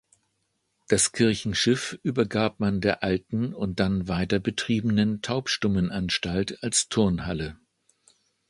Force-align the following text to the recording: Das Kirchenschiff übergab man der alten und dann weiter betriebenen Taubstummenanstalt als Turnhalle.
Das 0.87 1.11
Kirchenschiff 1.11 1.99
übergab 2.01 2.59
man 2.59 2.81
der 2.81 3.03
alten 3.03 3.53
und 3.53 3.79
dann 3.79 4.07
weiter 4.07 4.39
betriebenen 4.39 5.21
Taubstummenanstalt 5.21 6.57
als 6.63 6.89
Turnhalle. 6.89 7.59